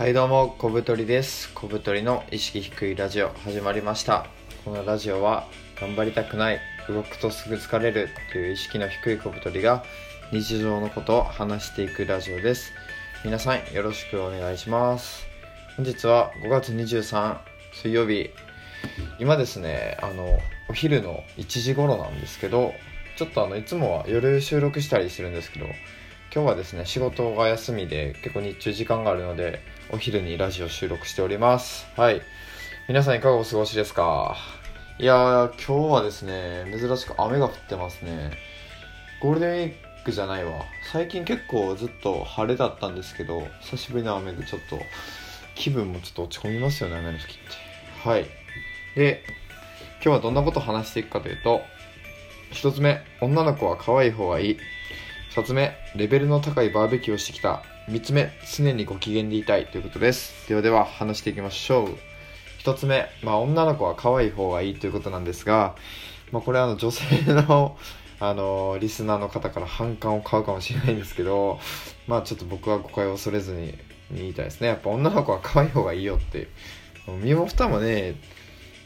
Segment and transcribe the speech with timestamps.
[0.00, 1.52] はいどうも小太りです。
[1.52, 4.24] 小太りの意識低いラジオ始まりました。
[4.64, 5.46] このラジオは
[5.78, 9.84] 頑張りたくない動くとすぐ疲れるという意識の低い小太りが
[10.32, 12.72] 日常のことを話していくラジオです。
[13.26, 15.26] 皆さんよろしくお願いします。
[15.76, 17.36] 本日は5月23
[17.74, 18.30] 水曜日。
[19.18, 20.38] 今ですねあの
[20.70, 22.72] お昼の1時頃なんですけど
[23.18, 25.66] ちょっとあのいつもは夜収録したりするんですけど
[26.34, 29.60] 今日はですね仕事が休みで結構日中時間があるので
[29.92, 31.84] お昼にラジオ収録しております。
[31.96, 32.22] はい。
[32.86, 34.36] 皆さんいかがお過ごしですか？
[35.00, 38.30] いやー今日はですね珍しく雨が降ってますね。
[39.20, 40.64] ゴールデンウィークじゃないわ。
[40.92, 44.78] 最近結構ずっと晴れだったんですけど久しぶりの雨でちょっと
[45.56, 48.08] 気分もちょっと落ち込みますよね雨の時って。
[48.08, 48.26] はい。
[48.94, 49.24] で
[49.94, 51.62] 今日はどんなことを話していくかというと
[52.52, 54.58] 1つ目女の子は可愛い方がいい。
[55.34, 60.48] 2つ目レベルの高いバーベキューをしてきた3つ目常にご機嫌でいたいということです。
[60.48, 61.98] ではでは話していきましょう。
[62.62, 65.74] 1つ目、まあ、女の子は可愛い方がいいということなんですが、
[66.30, 67.76] まあ、これはあの女性の
[68.22, 71.58] あのリスナーの方から反感を買うかもしれないんですけど
[72.06, 73.78] まあちょっと僕は誤解を恐れずに
[74.12, 74.68] 言いたいですね。
[74.68, 76.48] やっぱ女の子は可愛い方がいいよって
[77.06, 78.14] 身も蓋もね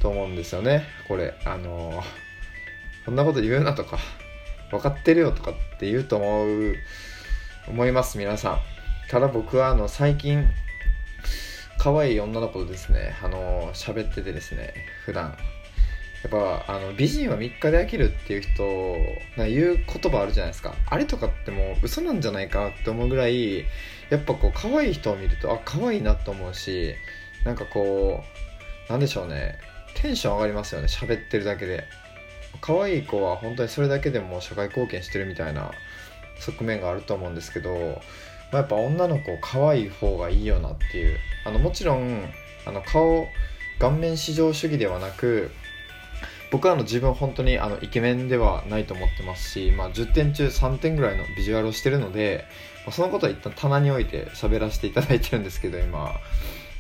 [0.01, 0.85] と思うんですよね。
[1.09, 2.05] これあの
[3.05, 3.99] こんなこと言うなとか
[4.71, 6.75] 分かってるよとかって言うと思う
[7.67, 8.74] 思います皆さん。
[9.15, 10.45] ただ僕はあの最近
[11.79, 15.37] 可愛い女の子とですねあの喋っててですね普段。
[16.25, 18.97] やっぱあの美人は3日で飽きるっていう人
[19.37, 20.75] な言う言葉あるじゃないですか。
[20.91, 23.59] あれとかってもう嘘なんじゃないかって思うぐらい
[24.11, 26.97] やっぱこう可愛い人を見るとあ可愛いなと思うし
[27.45, 28.25] なんかこ
[28.89, 29.61] うなんでしょうね。
[29.95, 31.85] テンション上がりますよね喋ってるだけで。
[32.61, 35.71] 可愛い子は本当にそれだけでも社会貢献してるみたいな
[36.41, 38.01] 側面があると思うんですけど、
[38.55, 41.19] まあ、やっぱ女の子可愛い方がいいよなっていう。
[41.45, 42.25] あのもちろん
[42.65, 43.27] あの顔
[43.81, 45.51] 顔面至上主義ではなく
[46.53, 52.45] 僕はあの自分本当にあのイケメンではないと思ってますし、まあ、10点中3点ぐらいのビジュアルをしてるので、
[52.87, 56.13] まあ、そのことは一旦棚に置いて喋らせていただいてるんですけど今、ま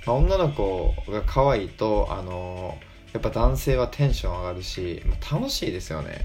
[0.06, 2.78] あ、女の子が可愛いとあの
[3.12, 6.22] やっぱ男性はテンション上がるし、まあ、楽しいですよね。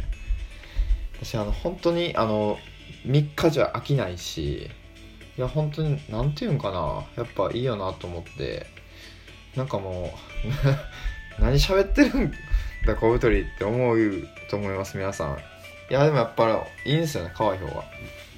[1.22, 2.58] 私あの本当にあの
[3.06, 4.70] 3日じゃ飽きないし
[5.40, 7.06] いや本当に何て言うんかな。
[7.16, 8.66] やっぱいいよなと思って。
[9.56, 10.14] なんかも
[11.40, 12.34] う 何喋ってるん
[12.86, 15.38] だ小太りって思うと思います皆さん。
[15.90, 17.86] いやでもやっぱいいんですよね可愛い方が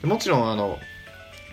[0.03, 0.78] もちろんあの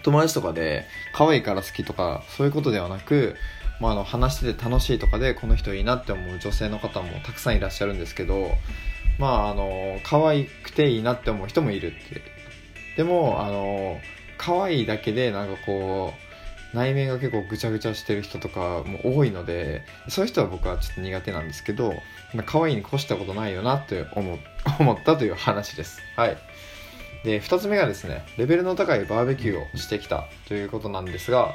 [0.02, 3.34] 友達とかで可愛いから好きとかそういうことではなく
[3.80, 8.50] まあ、あの話してて楽しいとかでこの人いいなって思う女性の方もたくさんいらっしゃるんですけど
[9.18, 12.20] まああの可愛くていいなって思う人もいるって。
[12.96, 14.00] でもあの
[14.38, 16.14] 可愛いだけでなんかこ
[16.72, 21.92] う内面が結構ぐちゃぐちゃしてる人とかも多いのでそういう人は僕はちょっと苦手なんですけど、
[22.34, 24.38] まあ、可愛いに越したことないよなって思
[24.78, 26.00] 思ったという話です。
[26.16, 26.36] はい。
[27.24, 31.54] で2つ目がですねレベルの高いバーベキューをしてきたということなんですが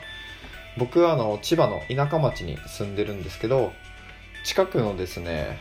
[0.78, 3.72] 僕はあの千葉の田舎町に住んでるんですけど
[4.44, 5.58] 近くのですね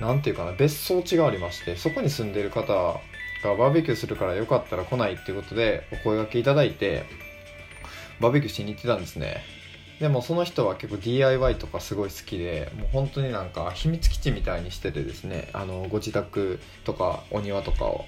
[0.00, 3.00] 何ていうかな別荘地がありましてそこに住んでる方
[3.42, 7.04] がバーベキューするからよかったら来ないっていうことでお声がけいただいて
[8.20, 9.42] バーベキューしに行ってたんですね。
[10.00, 18.04] でもその人は結構 DIY とかすごい好きでもう本当になんか秘密基地みたいにしててですねあのご自宅とかお庭とかを。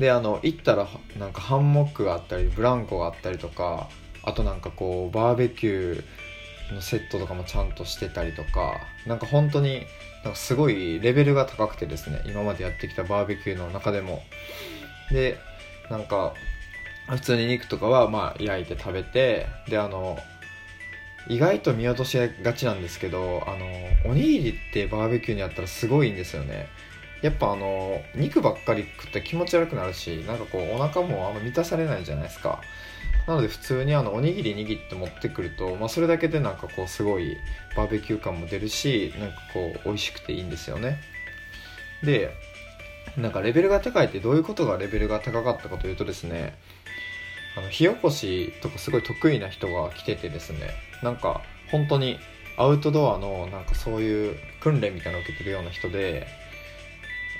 [0.00, 3.88] であの行ったらなんかハンモックがあったりブランコがあったりとか
[4.22, 6.04] あとなんかこうバーベキュー
[6.72, 9.86] のセットとかもちゃんとしてたりとかなんか本当に
[10.24, 14.22] なんかすごいレベルが高くてですね今までやってきたバーベキューの中でも。
[15.10, 15.38] で
[15.90, 16.34] なんか
[17.08, 20.18] 普通に肉とかはまあ焼いて食べてであの
[21.28, 26.68] 意外と見落としがちなんですけどあのおにぎりってバーベキューにあったらすごいんですよね。
[27.22, 32.60] やっぱあの肉ばっかり食って気持ち悪くなるしなんかこうお腹もあんま満たされないじゃないですか。
[33.26, 37.36] なので普通にあのおにぎり握って持ってくると、まあ、それだけでなんかこうすごい
[37.76, 41.00] バーベキュー感も出るしなんかこう美味しくていいんですよね。
[42.02, 42.30] で
[43.16, 46.56] なんかレベルが高いってどういうことがレベルが高かったかというとですね
[47.56, 50.70] あの火起こしとかすごい得意な人が来ててですね
[51.02, 52.18] なんか本当に
[52.58, 56.26] アウトドアのなんかそういう訓練みたいなのを受けてるような人で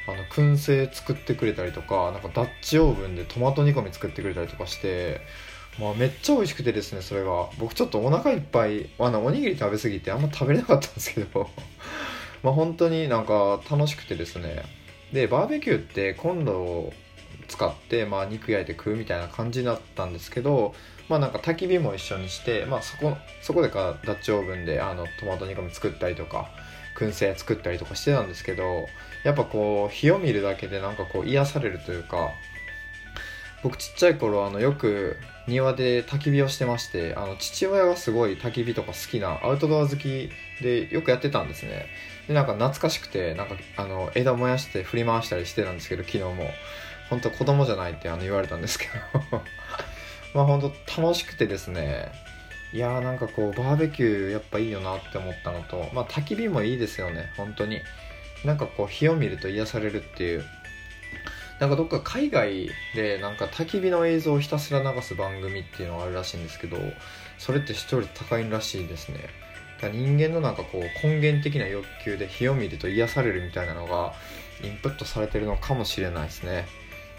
[0.08, 5.20] あの燻製作ってくれたりとかなんかダッチオーブンでトマト煮込み作ってくれたりとかして
[5.78, 7.49] まあ、めっちゃ美味しくてですねそれが。
[7.58, 11.50] 僕ちょっとお腹いっぱいあのおにぎり食べ過ぎてあんま食べれなかったんですけど。
[12.43, 14.62] まあ本当になんか楽しくてですね。
[15.12, 16.93] でバーベキューってコンロを
[17.49, 20.75] 使って、まあ、肉焼いて食うみたいな感じだったんですけど
[21.08, 26.50] まあなんか焚き火も一緒にして、まあ、そこそこでかダッチオーブンであのトマト煮込み作ったりとか
[26.99, 28.87] 燻製作ったりとかしてたんですけど
[29.23, 32.31] やっぱこう火を見るだけでなんかこう癒されるというか
[33.66, 35.16] 僕ちっちゃい頃あのよく
[35.48, 40.30] 庭で焚き火をしてましてあの父親がすごい焚き火とか好きなアウトドア好き
[40.62, 41.86] でよくやってたんですね。
[42.28, 46.48] でなんか懐かしくてなんかあの枝燃やして振り回したりしてたんですけど昨日も。
[47.10, 48.86] 本当子供じゃないってあの言われたんですけ
[49.32, 49.42] ど。
[50.32, 52.12] まあ本当楽しくてですね。
[52.72, 57.32] いやーなんかこうバーベキューやっぱいいよなって思ったのとまあ焚き火もいいですよね。
[57.36, 57.80] 本当に。
[58.44, 60.44] なんかこう火を見ると癒されるっていう。
[61.61, 66.76] なんかどっか海外でなんか焚き火の映像をひたすら流す番組っていうのがあるらしいんですけど
[67.38, 69.20] それって視聴率高いらしいですね。
[69.81, 74.14] だ人間のなんかこう根源的な欲求で火を見ると癒されるみたいなのが
[74.62, 76.67] インプットされてるのかもしれないですね。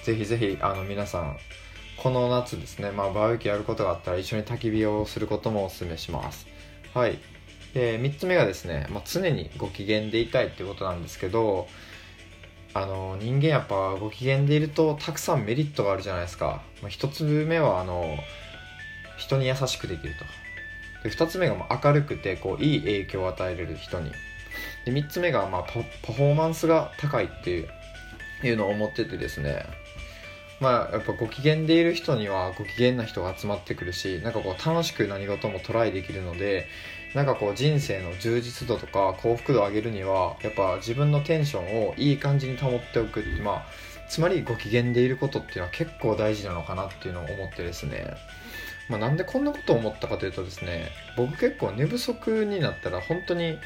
[0.03, 1.37] ぜひぜひあの皆さん
[1.97, 6.47] この夏ですね、まあ、バーベキューやることがあったら一緒に焚き火をすることもおすすめします。
[6.93, 7.19] はい。
[7.73, 11.67] で3つ目がですね、まあ、常にご機嫌でいたいってことなんですけど
[12.73, 18.17] あの人間やっぱご機嫌でいるとたくさんメリットがあるじゃないですか、まあ、1つ目はあの
[19.17, 20.25] 人に優しくできると。
[21.07, 24.11] で2つ目がま明るくてこういい影響を与えれる人に。
[24.85, 27.69] で3つ目がまあパフォーマンスが高いっていう
[28.43, 29.65] いうのを思っててですね。
[30.59, 36.67] まあやっぱご機嫌でいる人にはご機嫌な人が集まってくるしなんかこう楽しく何事もトライできるので
[37.13, 43.65] なんかこう人生の充実度とか幸福度を上げるにはやっぱ自分のテンションをいい感じに保っておくまあ
[44.09, 48.15] つまりご機嫌でいることっていうのは結構大事なのかなっていうのを思ってですね。
[48.89, 53.59] まあ、なんでこんなことを思ったかというとですね僕結構寝不足になったら本当に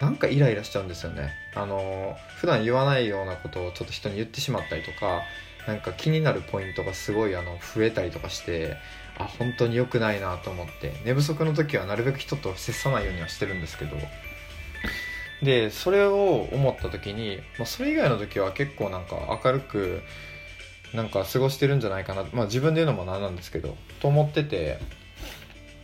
[0.00, 1.32] なんかイライラしちゃうんですよね。
[1.54, 5.22] あの普段言わないようなことをちょっと人に言ってしまったりとか
[5.66, 8.76] なんか気になるポイントがすごいあの増えたりとかして
[9.16, 10.92] あ本当に良くないなと思って。
[11.04, 13.96] 寝不足の時はなるべく人と接さないようにはしてるんですけど。
[15.42, 20.02] でそれを思った時に、まあ、それ以外の時は結構なんか明るく
[20.94, 22.24] なんか過ごしてるんじゃないかな。
[22.32, 24.78] まあ自分で言うのもなんなんですけどと思ってて、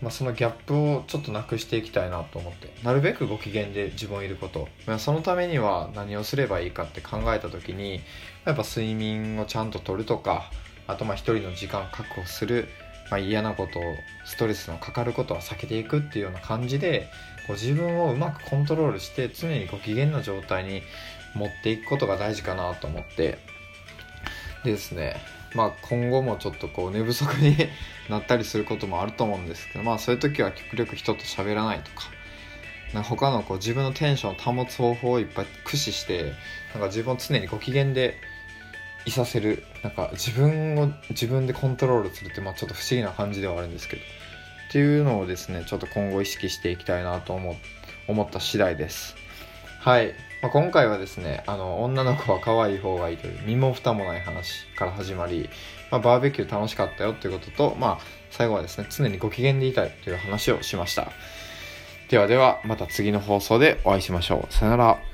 [0.03, 2.73] まあ、そのギャップをちょっとなくしていきたいなと思って。
[2.83, 8.01] なるべくご機嫌で自分いること、まあ、そのためには何をすればいいかって考えた時に
[8.45, 10.51] やっぱ睡眠をちゃんととるとか
[10.87, 12.69] あとまあ一人の時間確保する
[13.11, 13.81] まあ、嫌なこと
[14.25, 17.09] ストレスのかかることは避けていくっていうような感じで
[17.47, 20.83] こう自分をうまくコントロールして常にご機嫌な状態に
[21.35, 23.39] 持っていくことが大事かなと思って。
[24.65, 25.17] でですね。
[25.55, 27.57] まあ今後もちょっとこう寝不足に
[28.09, 32.11] なったりすることもあると思うんですけどまあそういう時は極力人と喋らないとか
[32.95, 36.33] な他のこう自分のテンションを保つ方法をいっぱい駆使して
[36.73, 38.17] なんか自分を常にご機嫌で
[39.05, 44.03] いさせるなんか自分を自分でコントロールするって、まあ、ちょっと不思議な感じではあるんですけど
[44.69, 47.57] っていうのをですねちょっと今後意識していきたいなと思
[48.07, 49.15] 思った次第です。
[49.81, 55.51] はい、まあ、今回はですねあの女の子は可愛い方がいいという身も蓋もない話から始まり、
[55.91, 57.99] まあ、バーベキュー楽しかったよということと、まあ、
[58.31, 61.13] 最後はですね常にご機嫌でいたいという話をしました。
[62.09, 64.53] ではではまた次の放送でお会いしましょう。
[64.53, 65.10] さよなら。